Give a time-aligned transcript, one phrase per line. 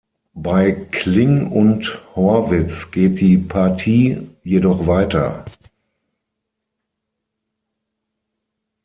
[0.33, 5.45] Bei Kling und Horwitz geht die Partie jedoch weiter.